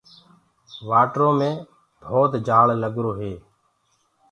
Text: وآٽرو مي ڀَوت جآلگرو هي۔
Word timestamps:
وآٽرو 0.87 1.29
مي 1.39 1.51
ڀَوت 2.03 2.31
جآلگرو 2.47 3.11
هي۔ 3.19 3.33